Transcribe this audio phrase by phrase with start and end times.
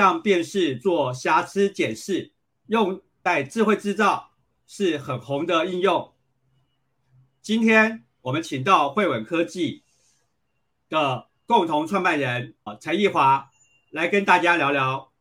[0.00, 2.32] 像辨识做瑕疵检视，
[2.68, 4.30] 用在智慧制造
[4.66, 6.14] 是很红的应用。
[7.42, 9.84] 今天我们请到汇稳科技
[10.88, 13.50] 的共同创办人陈义华
[13.90, 15.12] 来跟大家聊聊。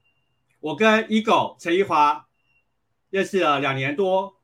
[0.61, 2.29] 我跟 Ego 陈义华
[3.09, 4.37] 认识了两年多。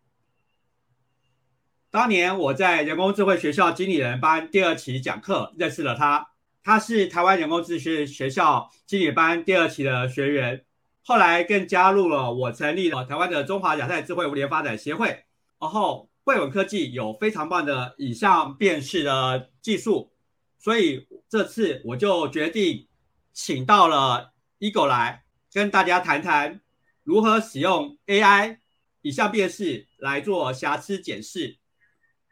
[1.89, 6.31] 当年我在人工智慧学校经理人班第二期讲课，认识了他。
[6.65, 10.65] 他是台湾人工智能学校经理班第二期的学员，
[11.03, 15.25] 后来更加入了我成立了台湾的中华亚太智慧物联发展协会。
[15.59, 20.11] 然后汇稳科技有非常棒的影像辨识的技术，
[20.57, 22.87] 所以这次我就决定
[23.31, 26.61] 请到了 Ego 来跟大家谈谈
[27.03, 28.57] 如何使用 AI
[29.03, 31.57] 影像辨识来做瑕疵检视。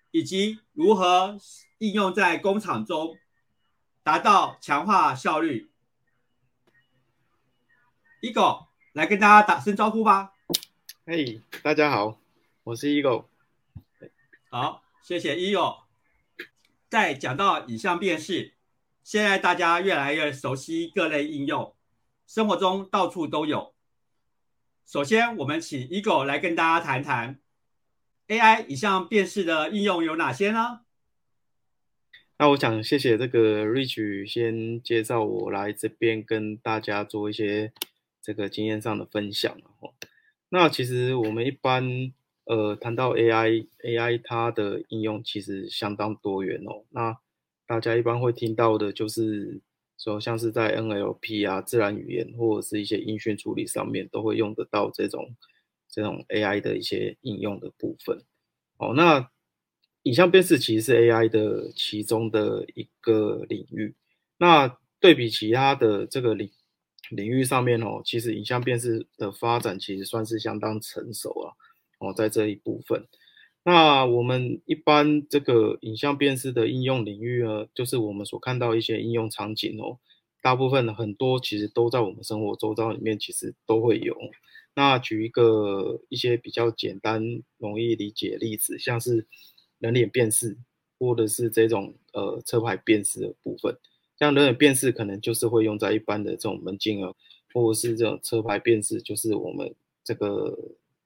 [0.09, 1.37] 以及如何
[1.77, 3.15] 应用在工厂中，
[4.03, 5.71] 达到强化效率。
[8.21, 10.33] Ego 来跟大家打声招呼吧。
[11.05, 12.19] 嘿，大家好，
[12.63, 13.27] 我是 Ego。
[14.49, 15.83] 好，谢谢 Ego。
[16.89, 18.53] 在讲到影像辨识，
[19.03, 21.73] 现在大家越来越熟悉各类应用，
[22.27, 23.73] 生活中到处都有。
[24.85, 27.39] 首先，我们请 Ego 来跟大家谈谈。
[28.27, 30.81] AI 影像辨识的应用有哪些呢？
[32.43, 37.71] 那我想谢谢这个 Rich 先介绍我来这边跟大家做一些
[38.21, 39.93] 这个经验上的分享哦
[40.49, 42.11] 那其实我们一般
[42.43, 46.83] 呃谈到 AI，AI 它的应用其实相当多元哦。
[46.89, 47.17] 那
[47.65, 49.61] 大家一般会听到的就是
[49.97, 55.33] 说像是在 NLP 啊、自然语言或者是一些音讯处理上面都会用得到这种。
[55.89, 58.21] 这种 AI 的一些应用的部分，
[58.79, 59.29] 哦，那
[60.03, 63.95] 影像辨识其实是 AI 的其中的一个领域。
[64.37, 66.49] 那对比其他的这个领
[67.09, 71.55] 领域上面哦，其实影像辨识的发展其实算是相当成熟了
[71.99, 73.07] 哦，在这一部分。
[73.65, 79.99] 那我们一般这个影像辨识的应用领域呢，就是我们所看到一些应用场景哦，
[80.41, 84.17] 大部分很多其实都在我们生活周遭里面，其实都会有。
[84.75, 87.23] 那举一个一些比较简单、
[87.57, 89.27] 容易理解例子，像是
[89.83, 90.57] 人脸辨识，
[90.97, 93.77] 或者是这种呃车牌辨识的部分。
[94.17, 97.13] 像人脸辨识，可能就是会用在一般的这种门禁啊，
[97.53, 100.57] 或者是这种车牌辨识，就是我们这个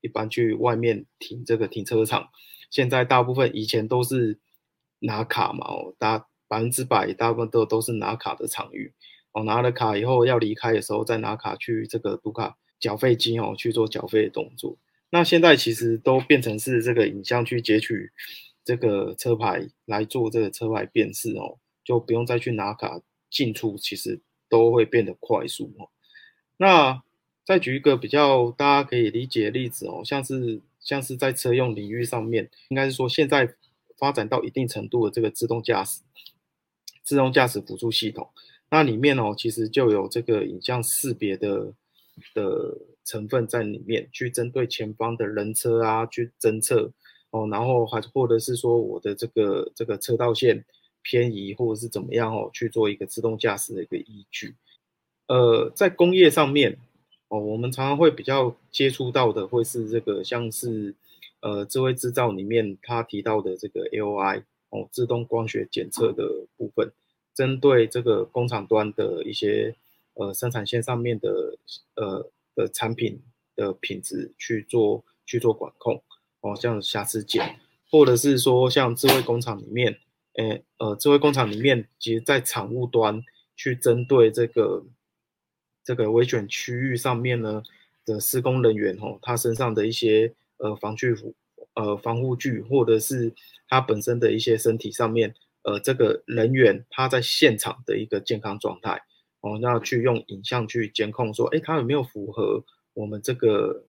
[0.02, 2.30] 一般去外面停这个停车场，
[2.70, 4.38] 现在大部分以前都是
[5.00, 8.94] 拿卡嘛，哦，大百分之百大部分都都是拿卡的场域，
[9.32, 12.56] 哦，拿了卡以后要离开的时候再拿卡去这个读卡。
[12.80, 14.78] 缴费机哦去做缴费的动作，
[15.10, 18.12] 那现在其实都变成是这个影像去截取
[18.68, 23.00] 这个车牌来做这个车牌辨识哦，就不用再去拿卡
[23.32, 24.20] 进出，其实
[24.50, 25.88] 都会变得快速哦。
[26.58, 27.02] 那
[27.46, 33.56] 再举一个比较大家可以理解的例子哦，像是像是在车用领域上面，应该是说现在
[33.98, 36.02] 发展到一定程度的这个自动驾驶、
[37.06, 38.30] 自动驾驶辅助系统，
[38.70, 41.74] 那里面哦其实就有这个影像识别的。
[42.34, 46.92] 的成分在里面，去针对前方的人车啊，去侦测
[47.38, 50.66] 哦，然后还或者是说我的这个这个车道线
[51.04, 54.56] 偏移或者是怎么样哦，去做一个自动驾驶的一个依据。
[55.28, 56.78] 呃，在工业上面
[57.28, 60.96] 哦，我们常常会比较接触到的会是这个像是
[61.42, 66.92] 呃智慧制造里面他提到的这个 AOI 哦，自动光学检测的部分，
[67.34, 69.76] 针对这个工厂端的一些。
[70.20, 71.56] 呃，生产线上面的
[71.94, 73.22] 呃的产品
[73.56, 76.02] 的品质去做去做管控
[76.42, 77.60] 哦，像瑕疵检，
[77.90, 80.00] 或者是说像智慧工厂里面，
[80.34, 83.24] 诶呃，智慧工厂里面，其实在产物端
[83.56, 84.86] 去针对这个
[85.84, 87.64] 这个维选区域上面呢
[88.06, 91.34] 的施工人员哦，他身上的一些呃防具服
[91.74, 93.34] 呃防护具，或者是
[93.68, 95.34] 他本身的一些身体上面
[95.64, 99.02] 呃这个人员他在现场的一个健康状态。
[99.42, 103.86] 哦，那去用影像去监控，说，哎，他有没有符合我们这个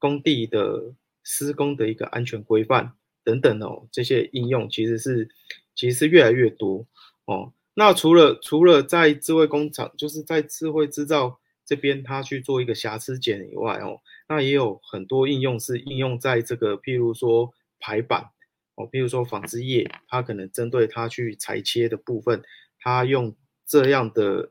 [0.00, 0.92] 工地的
[1.24, 2.92] 施工的一个安全规范
[3.24, 5.28] 等等哦，这些应用其实是
[5.74, 6.86] 其实是越来越多
[7.24, 7.52] 哦。
[7.74, 18.30] 那除了除了在智慧工厂，就是在智慧制造这边，它去做一个瑕疵检以外哦，那也有很多应用是应用在这个，譬如说排版
[18.76, 22.42] 哦，譬如说纺织业，它可能针对它去裁切的部分，
[22.78, 23.34] 它用
[23.66, 24.50] 这样的。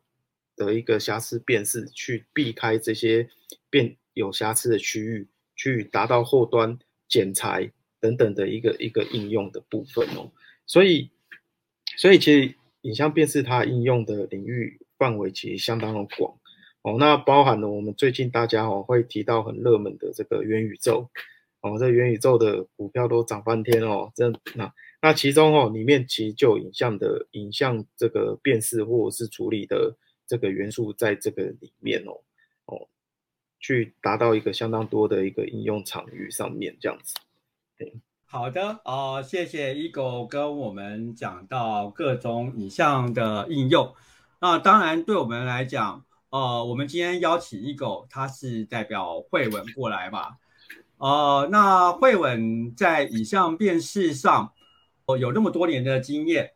[0.55, 3.27] 的一个瑕疵辨识，去避开这些
[3.71, 5.27] 变有瑕疵的区域，
[5.63, 6.77] 去达到后端
[7.07, 7.71] 剪裁
[8.01, 10.29] 等等的一个一个应用的部分哦。
[10.65, 11.09] 所以，
[11.95, 16.37] 所以其实影像辨识它应用的领域范围其实相当的广
[16.81, 21.09] 哦，那包含了我们最近大家哦会提到很热门的这个元宇宙，
[21.61, 29.95] 哦，这元宇宙的股票都涨翻天哦，这那那其中哦里面其实就影像的影像这个辨识或者是处理的
[30.27, 32.19] 这个元素在这个里面哦
[32.65, 32.87] 哦，
[33.63, 37.15] 去达到一个相当多的一个应用场域上面这样子。
[37.77, 37.93] 对
[38.25, 43.95] 好的，哦，谢谢 Ego 跟我们讲到各种影像的应用。
[44.41, 50.37] 那当然，对我们来讲，呃，我们今天邀请 Ego，他是代表慧文过来嘛。
[50.97, 54.51] 呃，那慧文在影像辨识上，
[55.05, 56.51] 哦，有那么多年的经验。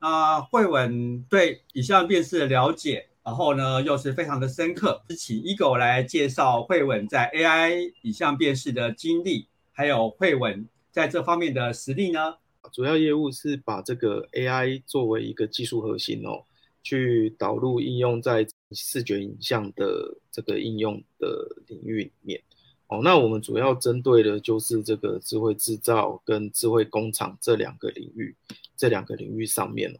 [0.00, 5.02] 那慧文对影像辨识的了解，然后呢，又是非常的深刻。
[5.08, 10.68] 是请 Ego 来介绍慧文在 AI 影像辨识的经历，还有慧文。
[10.90, 12.36] 在这方面的实力呢？
[12.72, 16.42] 主要业务是把这个 AI 作为一个技术核心哦，
[16.82, 22.42] 去导入应用在视觉影像的这个应用的领域里面
[22.88, 23.00] 哦。
[23.02, 28.34] 那我们主要针对的就是这个智慧制造跟智慧工厂这两个领域，
[28.76, 29.98] 这两个领域上面哦。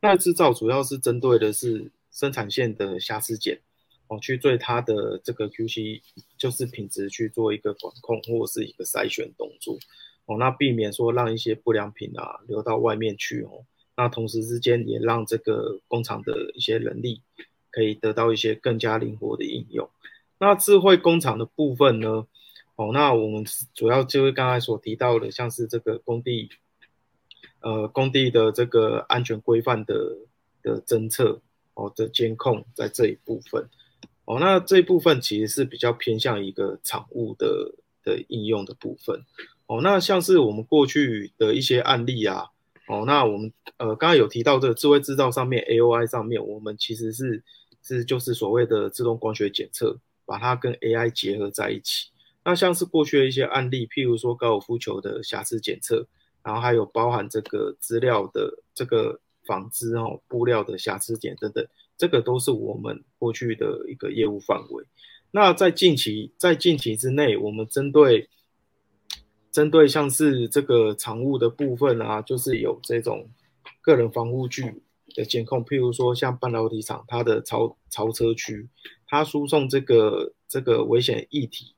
[0.00, 3.60] 那制造主要是针对的是生产线的瑕疵检
[4.06, 6.02] 哦，去对它的这个 QC
[6.36, 9.78] 就是品质去做一个管控或是一个筛选动作。
[10.26, 13.64] 哦，那避免说让一些不良品啊流到外面去哦，
[13.96, 17.22] 那同时之间也让这个工厂的一些人力
[17.70, 19.90] 可以得到一些更加灵活的应用。
[20.38, 22.26] 那智慧工厂的部分呢？
[22.76, 23.44] 哦，那我们
[23.74, 26.48] 主要就是刚才所提到的，像是这个工地，
[27.60, 30.16] 呃，工地的这个安全规范的
[30.62, 31.42] 的侦测
[31.74, 33.68] 哦的监控在这一部分。
[34.24, 37.74] 哦，那这一部分其实是比较偏向一个厂务的
[38.04, 39.24] 的应用的部分。
[39.66, 42.46] 哦，那像是我们过去的一些案例啊，
[42.86, 47.42] 哦，那我们呃刚刚有提到这个智慧制造上面 A O I 上面，我们其实是
[47.82, 52.10] 是就是所谓的自动光学检测，把它跟 A I 结合在一起。
[52.44, 56.06] 那像是过去的一些案例，譬如说高尔夫球的瑕疵检测，
[56.44, 61.66] 然后还有包含这个资料的这个纺织哦布料的瑕疵点等等，
[61.96, 64.84] 这个都是我们过去的一个业务范围。
[65.30, 68.28] 那在近期在近期之内，我们针对
[69.50, 73.30] 针对像是这个常务的部分啊，就是有这种
[73.80, 74.82] 个人防护具
[75.14, 78.68] 的监控，譬如说像半导体厂，它的超超车区，
[79.06, 81.74] 它输送这个这个危险液体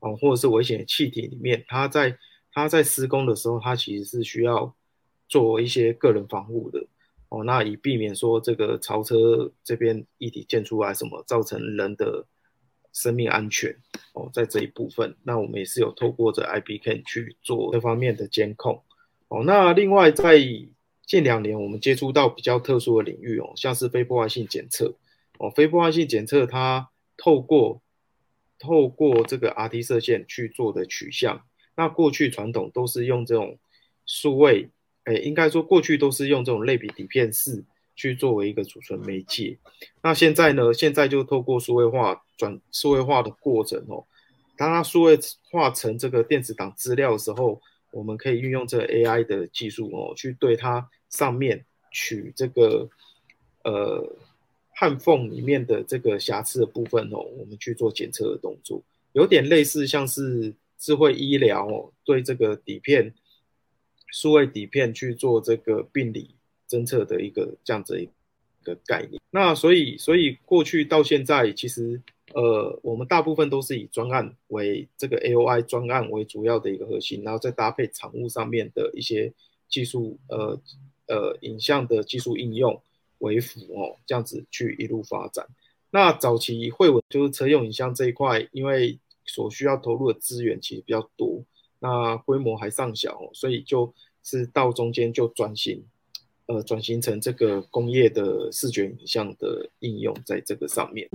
[0.00, 2.18] 啊，或者是危险气体里面，它在
[2.52, 4.74] 它在施工的时候，它其实是需要
[5.28, 6.86] 做一些个人防护的
[7.28, 12.26] 哦，那以避免说这个超车这边液体溅出来什么，造成人的。
[12.90, 13.76] 生命安全
[14.14, 18.82] 哦，在这一部分，那我们也是有透过这 IPK 去做这方面的监控
[19.28, 19.44] 哦。
[19.44, 20.36] 那另外，在
[21.06, 24.96] 近两年，我们接触到比较特殊的领域哦，像是非破坏性检测
[25.38, 25.48] 哦。
[25.50, 27.82] 非破坏性检测，它透过
[28.58, 31.44] 透过这个 RT 射线去做的取向。
[31.76, 33.58] 那过去传统都是用这种
[34.06, 34.70] 数位，
[35.08, 37.64] 哎，应该说过去都是用这种类比底片式。
[38.00, 39.58] 去作为一个储存媒介，
[40.04, 40.72] 那现在呢？
[40.72, 44.04] 现在就透过数位化转数位化的过程哦，
[44.56, 45.18] 当它数位
[45.50, 47.60] 化成这个电子档资料的时候，
[47.90, 52.88] 我们可以运用这个 AI 的技术哦，去对它上面取这个
[53.64, 54.16] 呃
[54.76, 58.80] 焊缝里面的这个瑕疵的部分哦，我们去做检测的动作，
[59.12, 63.12] 有点类似像是智慧医疗哦，对这个底片
[64.10, 66.34] 数位底片去做这个病理。
[66.68, 68.06] 侦测的一个这样子一
[68.62, 71.98] 个概念，那所以所以过去到现在，其实
[72.34, 79.32] 呃我们大部分都是以专案为这个 A O I 专案为主要的一个核心，然后再搭配产物上面的一些
[79.66, 80.60] 技术呃
[81.06, 82.78] 呃影像的技术应用
[83.20, 85.46] 为辅哦，这样子去一路发展。
[85.90, 91.42] 那早期会文就是车用影像这一块，因为所需要投入的资源其实比较多，
[91.78, 93.92] 那规模还尚小，所以就
[94.22, 95.84] 是到中间就转型。
[96.46, 101.06] 呃，转型成这个工业的视觉影像的应用，在这个上面。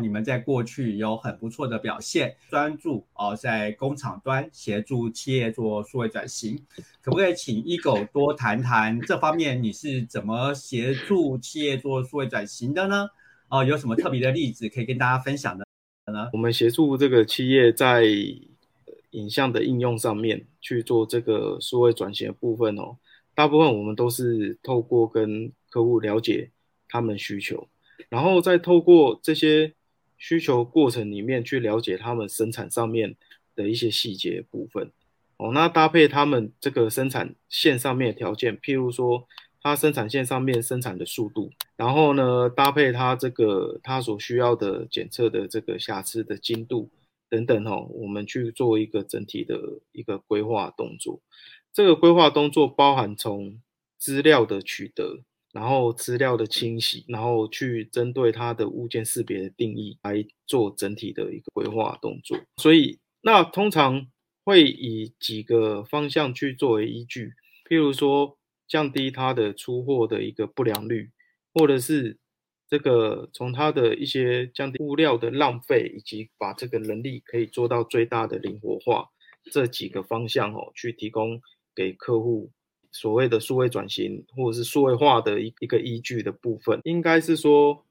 [0.00, 6.62] 你们在过去有很不错的表现，专注哦，在工厂端协助企业做数位转型，
[7.00, 13.08] 可不可以请一狗多谈谈这方面你是怎么协助企业做数位转型的呢？
[13.48, 15.64] 哦，有什么特别的例子可以跟大家分享的
[16.12, 16.30] 呢？
[16.32, 18.04] 我们协助这个企业在
[19.10, 22.98] 影像的应用上面去做这个数位转型的部分哦，
[23.34, 26.50] 大部分我们都是透过跟客户了解
[26.88, 27.68] 他们需求，
[28.10, 29.72] 然后再透过这些
[30.18, 33.16] 需求过程里面去了解他们生产上面
[33.54, 34.92] 的一些细节部分
[35.38, 39.26] 哦，那搭配他们这个生产线上面的条件，譬如说
[39.62, 46.88] 它生产线上面生产的速度，然后呢搭配它这个它所需要的检测的这个瑕疵的精度
[47.28, 51.20] 等等哦，我们去做一个整体的一个规划动作。
[51.72, 53.60] 这个规划动作包含从
[53.98, 55.20] 资料的取得，
[55.52, 62.38] 然后资料的清洗，然后去针对它的物件识别的定义来做整体的一个规划动作。
[62.56, 64.06] 所以那通常。
[64.44, 67.34] 会以几个方向去作为依据，
[67.68, 68.37] 譬如说
[68.68, 71.10] 降低它的出货的一个不良率，
[71.54, 72.18] 或者是
[72.68, 79.08] 这个从它的一些降低物料的浪费，以及把这个能力可以做到最大的灵活化
[79.50, 81.40] 这几个方向哦，去提供
[81.74, 82.50] 给客户
[82.92, 87.84] 所谓的数位转型或者是数位化的一一个依据的部分，应该是说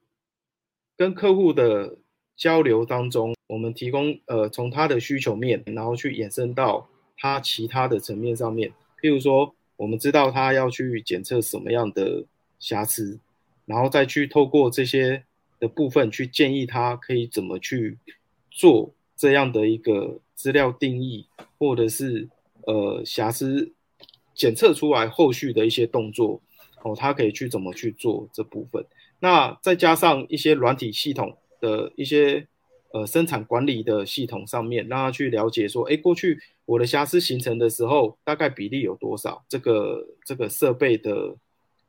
[0.95, 1.97] 跟客户的
[2.35, 3.35] 交流当中。
[3.47, 8.73] 我们提供呃，从他的需求面，然后去延伸到他其他的层面上面。
[9.01, 12.25] 譬如说，我们知道他要去检测什么样的
[12.59, 13.19] 瑕疵，
[13.65, 15.23] 然后再去透过这些
[15.59, 17.97] 的部分去建议他可以怎么去
[18.51, 22.27] 做这样的一个资料定义，或者是
[22.65, 23.71] 呃瑕疵
[24.33, 26.41] 检测出来后续的一些动作
[26.83, 28.85] 哦，他可以去怎么去做这部分。
[29.19, 32.47] 那再加上一些软体系统的一些。
[32.93, 39.41] 呃，生产管理的系统上面，让他去了解说，哎，过去我的瑕疵形成的时候，大概比例有多少？
[39.47, 41.37] 这个这个设备的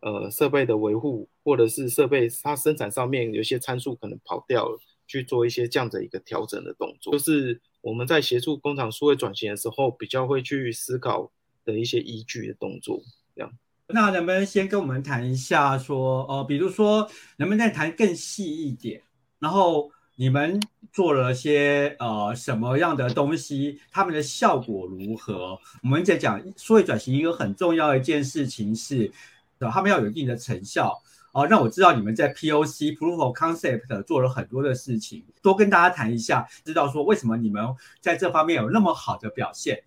[0.01, 11.33] 呃设备的维护，或者是设备它生产上面有些参数可能跑掉了，去做一些这样的一个调整的动作，就是我们在协助工厂数位转型的时候，比较会去思考
[11.65, 13.03] 的一些依据的动作。
[13.35, 13.53] 这样，
[13.89, 19.03] 那能不能先跟我们谈一下，说，呃，比如说，能不能再谈更细一点，
[19.41, 19.91] 然后？
[20.21, 20.61] 你们
[20.93, 23.81] 做了些呃什么样的东西？
[23.93, 25.57] 他们的效果如何？
[25.81, 29.13] 我们在讲数位转型一个很重要的一件事情是，
[29.61, 31.01] 他们要有一定的成效
[31.33, 31.47] 哦。
[31.47, 37.65] 让我知道你们在 POC Proof of Concept 做了很多的事情，多跟大家谈一下，知道说为什么你们
[38.01, 39.85] 在这方面有那么好的表现。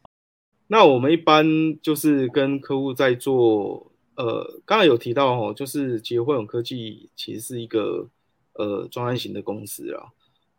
[0.67, 1.45] 那我们一般
[1.81, 8.07] 就是跟客户在做，呃，刚才有提到哦，就是其实汇永科技其实是一个
[8.53, 10.07] 呃专案型的公司啊。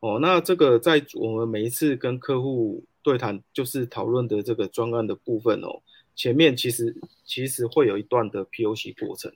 [0.03, 5.81] 哦，那这个在我们每一次跟客户对谈，就是讨论的这个专案的部分哦，
[6.17, 6.93] 前面其实
[7.25, 9.33] 其实会有一段的 POC 过程。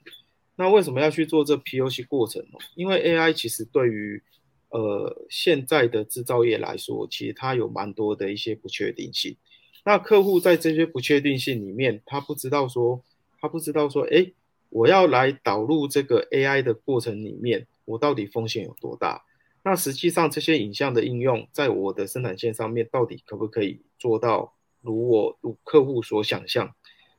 [0.57, 2.59] 那为什么要去做这 POC 过程呢？
[2.75, 4.21] 因为 AI 其实对于
[4.69, 9.37] 呃现在的制造业来说，其实它有蛮多的一些不确定性。
[9.85, 13.01] 那客户在这些不确定性里面，他不知道说，
[13.39, 14.33] 他不知道说，哎，
[14.67, 19.23] 我要来导入这个 AI 的过程里面，我到底风险有多大？
[19.69, 26.73] 那实际上这些影像的应用，在我的生产线上面，到底可不可以做到如我如客户所想象，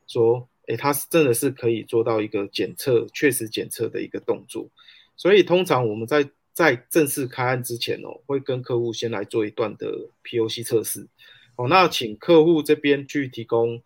[0.07, 4.67] 说，诶，它是真的是可以做到一个检测，确实检测的一个动作。
[5.15, 11.07] 所以通常我们在在正式开案之前哦，会跟客户先来做一段的 POC 测试。
[11.55, 13.79] 哦，那请客户这边去提供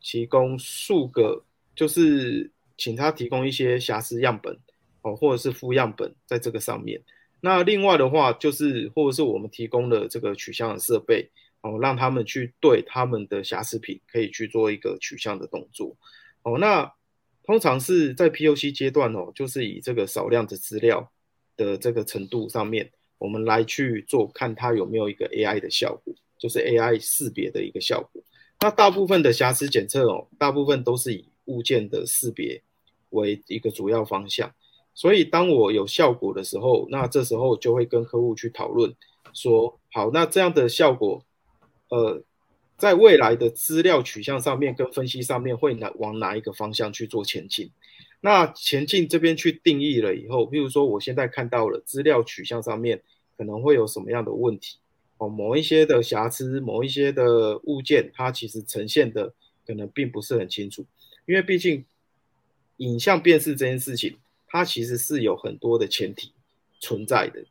[0.00, 1.44] 提供数个，
[1.76, 4.58] 就是请他提供一些瑕疵样本，
[5.02, 7.00] 哦，或者是负样本，在这个上面。
[7.40, 11.30] 那另外的话，就是或者是我们提供的这个取向的设备
[11.60, 15.96] 哦，让他们去对他们的瑕疵品可以去做一个取向的动作
[16.42, 16.58] 哦。
[16.58, 16.92] 那
[17.44, 21.10] 通常是在 POC 阶段哦，就是以这个少量的资料
[21.56, 28.22] 的这个程度上面，我们来去做看它有没有一个 AI 的效果，就是 AI 识别的一个效果。
[28.60, 32.60] 那大部分的瑕疵检测哦，大部分都是以物件的识别
[33.10, 34.52] 为一个主要方向。
[34.98, 38.92] 所以，当我有效果的时候，那这时候就会跟客户去讨论，
[39.32, 41.24] 说好，那这样的效果，
[41.88, 42.20] 呃，
[42.76, 47.70] 在未来的资料取向上面跟分析上面会哪往哪一个方向去做前进？
[48.20, 53.00] 那前进这边去定义了以后，譬如说我现在看到了资料取向上面
[53.36, 54.78] 可能会有什么样的问题？
[55.18, 59.32] 哦，某一些的瑕疵，某一些的物件，它其实呈现的
[59.64, 60.84] 可能并不是很清楚，
[61.24, 61.84] 因为毕竟
[62.78, 64.16] 影像辨识这件事情。
[64.48, 66.32] 它其实是有很多的前提
[66.80, 67.44] 存在的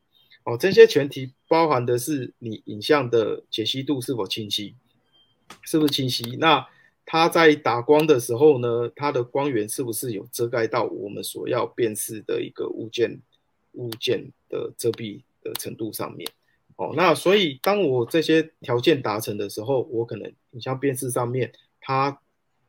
[0.43, 4.75] 哦，这些前提包含的是你影像的解析度是否清晰，
[5.63, 6.37] 是不是清晰？
[6.39, 6.65] 那
[7.05, 13.21] 它在打光的时候呢，它的光源是不是有遮盖到我们所要辨识的一个物件
[13.73, 16.29] 物件的遮蔽的程度上面？
[16.77, 21.51] 哦，那所以当我这些条件达成的时候，我可能影像辨识上面，
[21.81, 22.21] 它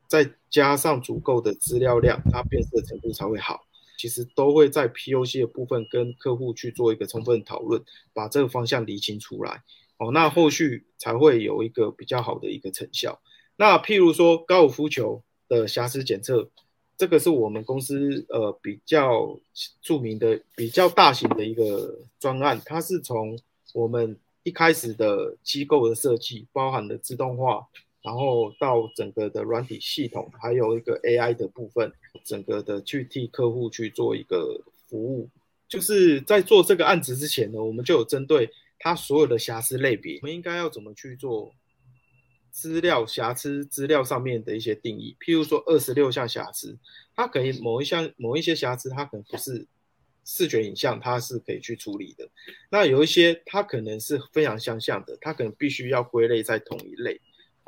[0.07, 3.65] 再加上足够的资料量，它辨识的程度才会好。
[3.99, 9.61] 其实都会在 POC 的部分跟客户去做一个充分讨论，把这个方向理清出来，
[9.97, 13.19] 哦，那后续才会有一个比较好的一个成效。
[13.57, 16.49] 那譬如说高尔夫球的瑕疵检测，
[16.97, 19.37] 这个是我们公司呃比较
[19.81, 23.37] 著名的、比较大型的一个专案，它是从
[23.73, 27.67] 我们一开始的机构的设计，包含了自动化，
[28.01, 31.91] 然后到整个的软体系统，还有一个 AI 的部分，
[32.23, 35.29] 整个的去替客户去做一个服务。
[35.67, 41.53] 就是在做这个案子之前呢，我们就有针对它所有的瑕疵类别，我们应该要怎么去做？
[42.51, 46.75] 资料瑕疵资料上面的一些定义，譬如说二十六项瑕疵，
[47.15, 49.67] 它可以某一项某一些瑕疵，它可能不是
[50.25, 52.27] 视觉影像，它是可以去处理的。
[52.71, 57.21] 那有一些它可能是非常相像的，它可能必须要归类在同一类。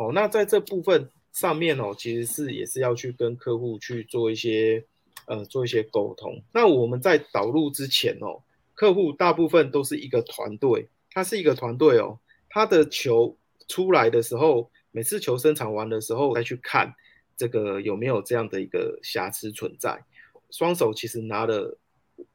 [0.08, 4.84] 哦，那在这部分上面哦，其实是也是要去跟客户去做一些
[5.28, 6.42] 呃做一些沟通。
[6.54, 8.42] 那我们在导入之前哦，
[8.74, 14.70] 客户大部分都是一个团队，它是一个团队哦，他的球出来的时候。
[14.94, 16.94] 每次球生产完的时候，再去看
[17.38, 20.04] 这个有没有这样的一个瑕疵存在。
[20.50, 21.78] 双手其实拿了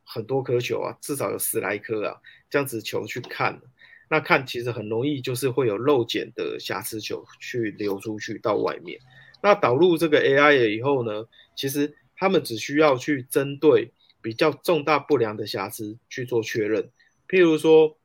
[0.02, 2.16] 很多颗球啊，至少有十来颗啊，
[2.48, 3.60] 这样子球去看，
[4.08, 9.00] 那看其实很容易就是会有漏检的瑕疵球去流出去到外面。
[9.42, 16.90] 那导入这个 AI 了以后呢，其实他们只需要去针对比较重大不良的瑕疵去做确认，
[17.28, 17.96] 譬如说。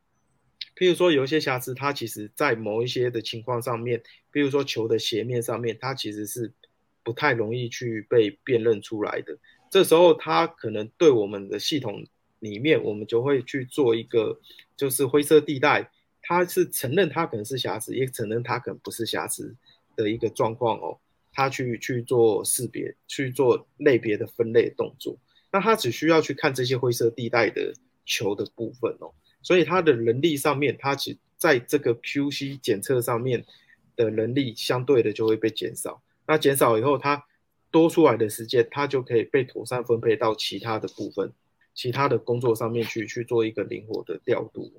[0.74, 6.54] 譬如说有一些瑕疵，它其实在某一些的情况上面，比如说球的斜面上面，它其实是
[7.04, 9.38] 不太容易去被辨认出来的。
[9.70, 12.08] 这时候它可能对我们的系统
[12.42, 14.40] 里面，我们就会去做一个
[14.76, 15.90] 就是灰色地带，
[16.22, 19.56] 它是承认它可能是瑕疵，也承认它可能不是瑕疵
[19.96, 21.00] 的一个状况哦。
[21.34, 25.18] 它去去做识别，去做类别的分类动作，
[25.50, 27.74] 那它只需要去看这些灰色地带的
[28.06, 29.14] 球的部分哦。
[29.42, 33.46] 所以它的能力上面，它只在这个 QC 检测上面
[33.96, 36.04] 的能力相对的就会被减少。
[36.28, 37.26] 那减少以后，它
[37.72, 41.32] 多出来的时间，它就可以被妥善分配到其他的部分、
[41.74, 44.72] 其他的工作上面去去做一个灵活的调度。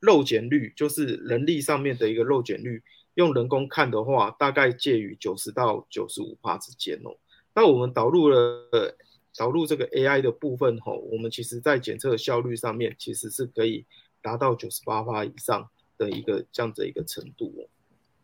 [0.00, 2.82] 漏检率就是能力上面的一个漏检率，
[3.14, 7.16] 用人工看的话，大概介于九十到九十五帕之间哦。
[7.54, 8.96] 那我们导入了。
[9.36, 13.84] 导入这个 AI 的部分吼，我们其实在检测效率上面其实是可以
[14.20, 17.70] 达到九十八以上的一个这样的一个程度哦，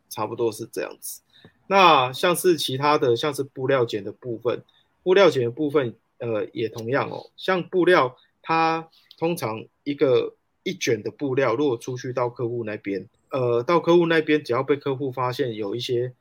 [0.08, 1.22] 差不多是这样子。
[1.68, 4.64] 那像是其他的，像是布料检的部分，
[5.04, 5.94] 布料检的部分，
[6.26, 7.30] 呃，也同样哦。
[7.36, 16.12] 像布料，它通常一个一卷的布料，如果出去到客户那边，呃，到客户那边，只要被客户发现有一些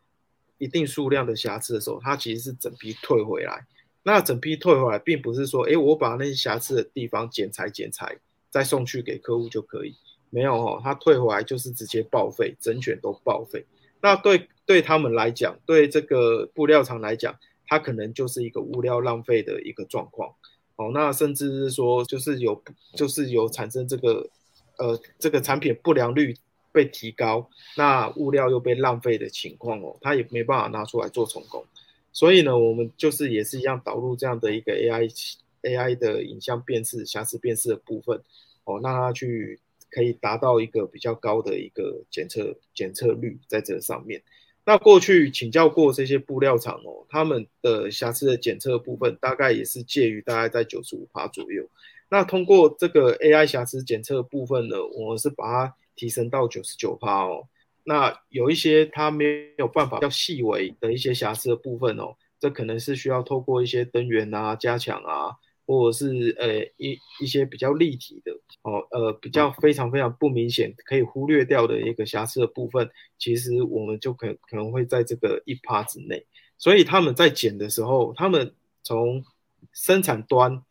[0.57, 3.65] 一定数量的瑕疵的时候，它其实是整批退回来。
[4.03, 8.17] 那整批退回来，并不是说，哎，我把那些瑕疵的地方剪裁剪裁，
[8.49, 9.95] 再送去给客户就可以，
[10.29, 13.65] 没有哦，他退回来就是直接报废，整卷都报废。
[14.01, 20.35] 那对对他们来讲，对这个布料厂来讲，它可能就是一个物料浪费的一个状况，
[20.75, 22.61] 哦，那甚至是说，就是有
[22.95, 24.29] 就是有产生这个，
[24.77, 26.35] 呃，这个产品不良率
[26.71, 31.65] 被提高，那物料又被浪费的情况哦，它也没办法拿出来做重工。
[32.11, 38.21] 所以呢，我们就是也是一样导入这样的一个 AI AI 的影像辨识、瑕疵辨识的部分，
[38.65, 44.21] 哦，让它去可以达到一个比较高的一个检测检测率在这上面。
[44.65, 51.69] 那过去请教过这些布料厂哦，他们的瑕疵的检测部分大概也是介于大概在九十五帕左右。
[52.09, 57.47] 那通过这个 AI 瑕疵检测部分呢，我们是把它提升到九十九帕哦。
[57.83, 76.25] 那有一些它没有办法较细微的一些瑕疵的部分哦，这可能是需要透过一些灯源啊加强啊，或者是呃一一些比较立体的哦，呃比较非常非常不明显可以忽略掉的一个瑕疵的部分，其实我们就可可能会在这个一趴之内。
[76.57, 79.25] 所以他们在剪的时候，他们从
[79.71, 80.63] 生产端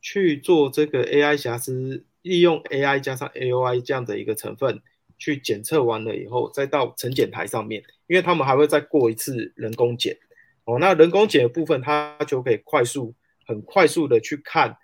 [0.00, 4.82] 去做这个 AI 瑕疵，利用 AI 加上 AOI 这样的一个成分。
[5.16, 10.18] 去检测完了以后，再到成检台上面，因为他们还会再过一次人工检
[10.64, 10.76] 哦。
[10.80, 13.14] 那人工检的部分，它就可以快速、
[13.46, 14.76] 很快速的去看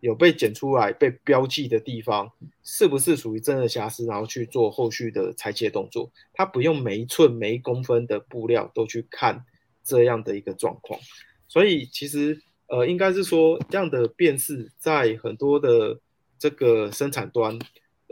[0.00, 2.30] 有被检出来、被标记的地方
[2.64, 6.10] 是不是属于真的瑕疵，然后去做后续的裁切动作。
[6.32, 9.44] 它不用每一寸、每一公分的布料都去看
[9.84, 10.98] 这样的一个状况，
[11.48, 16.00] 所以其实呃，应该是说这样的辨识在很多的
[16.38, 17.58] 这个生产端。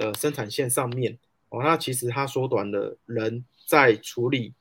[0.01, 4.55] 呃，生产线上面哦，那其实它缩短了人在处理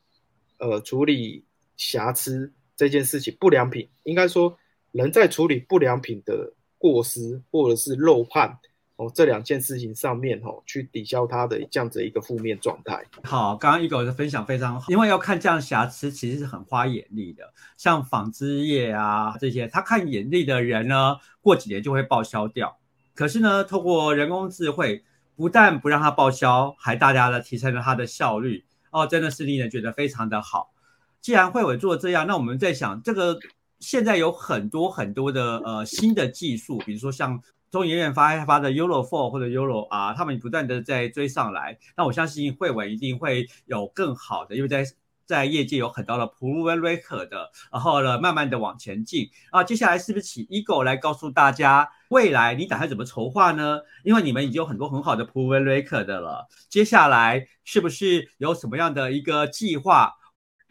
[0.58, 4.58] 呃处理瑕疵这件事情，不良品应该说
[4.92, 8.58] 人在处理不良品的过失或者是漏判
[8.96, 13.04] 哦这两件事情上面哦去抵消它的这样子一个负面状态。
[13.24, 22.78] 好，刚刚一狗的分享非常好，因为要看这样瑕疵其实是很花眼力的，像纺织业啊这些，他看眼力的人呢，过几年就会报销掉。
[23.14, 25.04] 可是呢，透过人工智慧，
[25.36, 28.66] 不但不让它报销，还大大的提升了它的效率。
[28.92, 30.72] 哦，真的是令人觉得非常的好。
[31.20, 33.40] 既然慧伟做这样，那我们在想，这个
[33.80, 41.78] 现在有很多很多的呃新的技术，比如说像中研院发发的 Euro Four 或者 Euro R，他们不断的在追上来。
[41.96, 44.86] 那我相信慧伟一定会有更好的，因为在
[45.26, 49.62] 在业界有很多的 proven record 的，然后呢，慢慢的往前进啊。
[49.62, 53.82] 接下来是不是请 Ego 来告诉大家，未来你打算怎么筹划呢？
[54.06, 60.14] 因为你们已经有很多很好的 proven record 的了，接下来是不是有什么样的一个计划？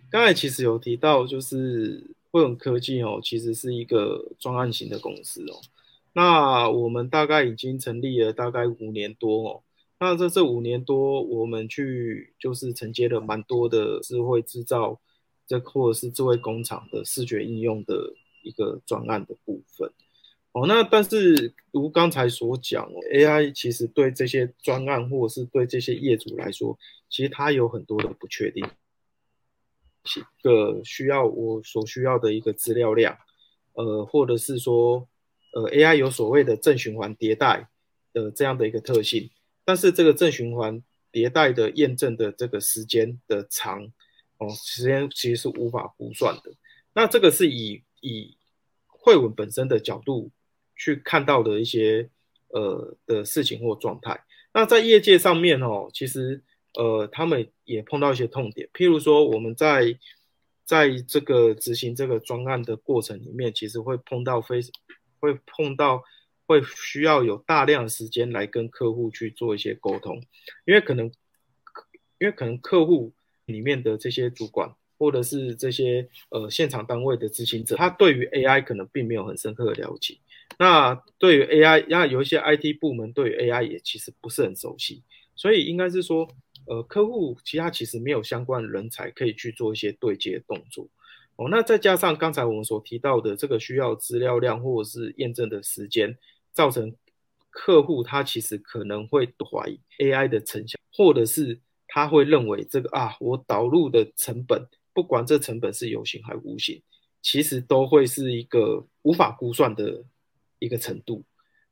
[0.09, 5.61] 刚才其实有提到，就是汇文科技哦，其实是一个专案型的公司哦。
[6.13, 9.63] 那我们大概已经成立了大概五年多哦。
[9.99, 15.01] 那在这五年多，我们去就是承接了蛮多的智慧制造，
[15.47, 18.13] 这或者是智慧工厂的视觉应用的
[18.43, 19.91] 一个专案的部分。
[20.53, 28.67] 哦，那但是如刚才所讲，AI 其实对这些专案或者是对这些业主来说，其实它有很多的不确定，
[30.21, 33.17] 一个需要我所需要的一个资料量，
[33.75, 35.09] 呃，或者是说，
[35.53, 37.69] 呃，AI 有所谓的正循环迭代
[38.13, 39.31] 的这样的一个特性。
[39.65, 43.83] 但是这个正循环迭代的验证的这个时间的长
[44.39, 46.53] 哦，时间其实是无法估算的。
[46.93, 48.37] 那这个是以以
[48.87, 50.31] 汇文本身的角度
[50.77, 52.09] 去看到的一些
[52.49, 54.25] 呃的事情或状态。
[54.53, 56.43] 那在业界上面哦，其实
[56.77, 59.99] 呃他们也碰到一些痛点，譬如说我们在
[60.65, 64.61] 在这个执行这个专案的过程里面，其实会碰到非
[65.19, 66.05] 会碰到。
[66.49, 70.23] 会需要有大量时间来跟客户去做一些沟通，
[70.65, 71.07] 因为可能，
[72.21, 73.13] 因为可能客户
[73.47, 80.19] 里面的这些主管或者是这些呃现场单位的执行者，他对于 AI 可能并没有很深刻的了解。
[80.57, 85.03] 那对于 AI，那有一些 IT 部门对于 AI 也其实不是很熟悉，
[85.35, 86.29] 所以应该是说，
[86.67, 90.89] 呃，客户其他其实没有相关人才可以去做一些对接动作。
[91.37, 96.17] 哦，那再加上刚才我们所提到的这个需要资料量或者是验证的时间。
[96.57, 96.97] 造成
[97.51, 106.83] 客户他其实可能会怀疑 AI 的成效，或者是他会认为这个啊，我导入的成本，不管这成本是有形还是无形，
[107.21, 110.03] 其实都会是一个无法估算的
[110.59, 111.23] 一个程度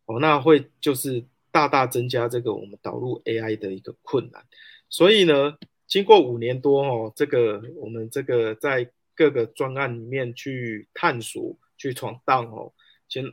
[0.04, 4.44] 哦，那会就是大大增加这个我们导入 AI 的一个困难。
[4.88, 12.72] 所以呢，经过五年多哦，这个我们这个在各个专案里面去探索、去闯荡哦，
[13.08, 13.32] 先。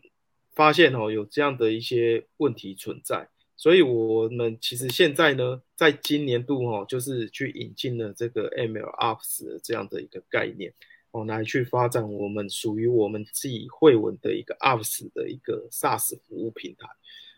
[0.54, 10.74] 发现哦有这样的一些问题存在，所以我们其实现在呢，在今年度哦，就是去引进了这个 MLOps 的这样的一个概念
[11.12, 16.86] 哦，来去发展我们属于我们自己汇文的一个 Ops 的一个 SaaS 服务平台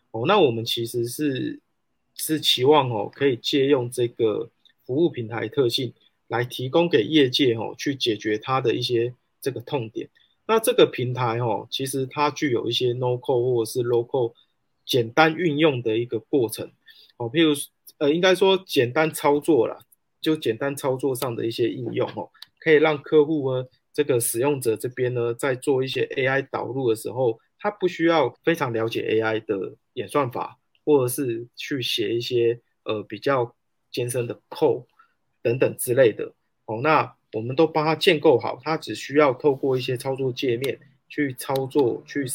[0.09, 0.25] 哦。
[0.25, 1.61] 那我们其实是
[2.15, 4.49] 是期望哦，可以借用这个
[4.85, 5.93] 服务平台特性
[6.27, 10.09] 来提供给业界哦，去解决它的一些这个痛点。
[10.45, 14.33] 那这个平台哦，其实它具有一些 no code 或者是 local
[14.85, 16.71] 简单运用的一个过程
[17.17, 17.53] 哦，譬如
[17.97, 19.79] 呃，应该说简单操作啦，
[20.19, 33.55] 就简单操作上的一些应用哦，可以让客户呢，这个使用者这边呢，在做一些 AI 导入的时候，他不需要非常了解 AI 的演算法，或者是去写一些呃比较
[33.91, 34.85] 艰深的 code
[35.41, 36.33] 等等之类的
[36.65, 37.15] 哦，那。
[37.35, 42.27] 我们都帮他建构好，他只需要透过一些操作界面去操作，去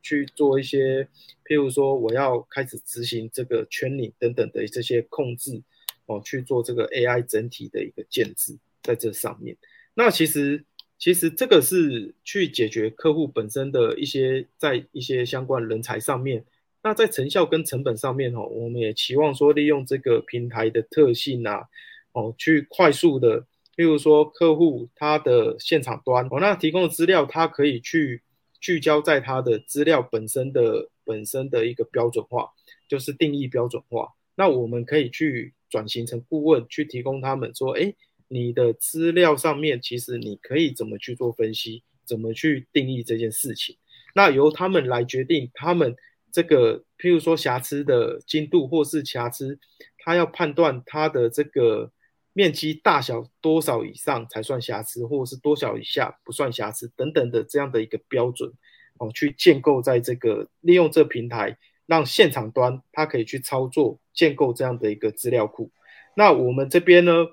[0.00, 1.06] 去做一些，
[1.44, 5.62] 譬如说我要开始执行这个圈领等等的这些控制，
[6.06, 9.54] 哦，去做这个 AI 整体的一个建制在这上面。
[9.92, 10.64] 那其实
[10.98, 16.46] 其实这个是去解决客户本身的一些在一些相关人才上面，
[16.86, 21.64] 那在成效跟成本上面哦，我们也期望说利用这个平台的特性啊，
[22.12, 23.44] 哦，去快速的。
[23.74, 28.22] 例如说，客户他的现场端哦，那提供的资料，他可以去
[28.60, 32.50] 聚焦在他的资料本身的本身的一个标准化，
[32.88, 34.12] 就是定义标准化。
[34.36, 37.92] 那我们可以去转型成顾问，去提供他们说，哎，
[38.28, 43.76] 你的资料上面其实你可以怎么去做分析，怎么去定义这件事情。
[44.14, 45.96] 那由他们来决定，他们
[46.36, 49.58] 这个譬如说瑕疵的精度，或是瑕疵，
[49.98, 51.90] 他要判断他的这个。
[52.38, 58.52] 面积大小多少以上才算瑕疵，或者是多少以下不算瑕疵等等的这样的一个标准
[58.98, 65.70] 哦，去建构在这个利用这平台让现场端它可以去操作建构这样的一个资料库。
[66.14, 67.26] 那我们这边呢，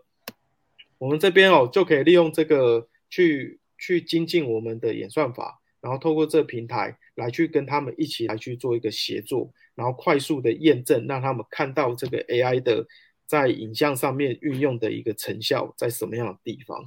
[0.97, 12.87] 我们这边哦就可以利用这个去去精进我们的演算法，然后透过这平台来去跟他们一起来去做一个协作，然后快速的验证，让他们看到这个 AI 的
[13.27, 16.81] 在影像上面运用的一个成效在什么样的地方。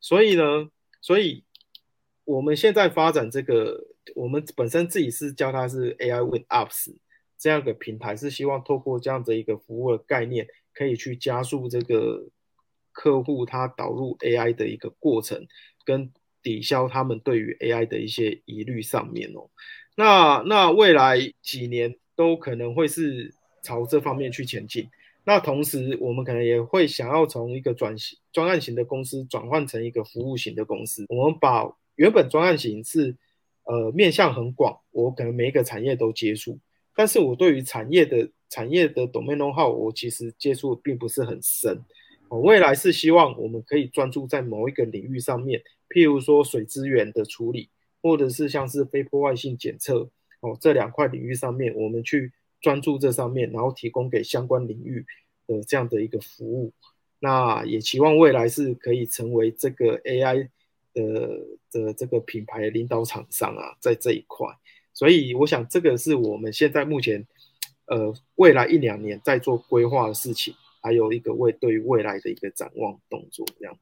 [0.00, 0.68] 所以呢，
[1.00, 1.44] 所以
[2.24, 3.86] 我们现在发展这个，
[4.16, 6.96] 我们本身自己是叫它是 AI with Apps
[7.38, 12.28] 这样的平台，是希望透过这样的一个服务的概念，可以去加速这个
[12.90, 15.46] 客户他导入 AI 的一个过程，
[15.84, 19.48] 跟抵消他们对于 AI 的一些疑虑上面哦。
[19.96, 24.88] 那那未来几年都可能会是朝这方面去前进。
[25.24, 31.04] 那同时，我们可能也会想要从一个转型专案型的公司转换成一个服务型的公司。
[31.08, 33.14] 我们把原本专案型是
[33.64, 36.58] 呃面向很广，我可能每一个产业都接触，
[36.96, 41.78] 但是我对于产业的产业的 DOMAIN 呢，好我其实接触并不是很深。
[42.30, 47.68] 我未来是希望我们可以专注在某一个领域上面，譬如说水资源的处理，
[48.00, 50.08] 或者是像是非破坏性检测
[50.40, 52.32] 哦这两块领域上面，我们去。
[52.62, 55.06] 专注这上面，然后提供给相关领域
[55.46, 56.74] 的这样的一个服务，
[57.18, 60.50] 那也期望未来是可以成为这个 AI
[60.92, 64.46] 的的这个品牌领导厂商啊，在这一块。
[64.92, 67.26] 所以我想这个是我们现在目前
[67.86, 73.46] 呃未来一两年在做规划的事情，还有一个未对于未来的一个展望动作。
[73.58, 73.78] 这样，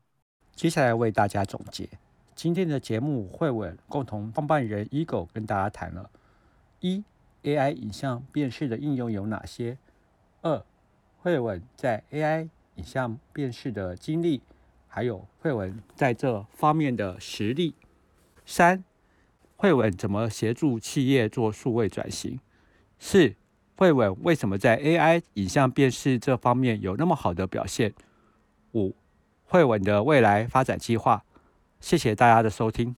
[0.58, 1.88] 接下来为大家总结
[2.34, 6.10] 今天的节目，会稳共同创办人 Ego 跟大家谈了
[6.80, 7.04] 一。
[7.44, 9.78] AI 影像辨识的应用有哪些？
[10.42, 10.60] 二，
[11.18, 14.42] 慧文在 AI 影像辨识的经历，
[14.88, 17.76] 还有慧文在这方面的实力。
[18.44, 18.82] 三，
[19.56, 22.40] 慧文怎么协助企业做数位转型？
[22.98, 23.36] 四，
[23.76, 27.94] 慧文为什么在 AI 影像辨识这方面有那么好的表现？
[29.48, 31.22] 汇稳的未来发展计划。
[31.80, 32.94] 谢谢大家的收听。